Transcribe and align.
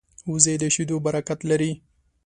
وزې 0.31 0.53
د 0.61 0.63
شیدو 0.75 0.95
برکت 1.05 1.39
لري 1.49 1.71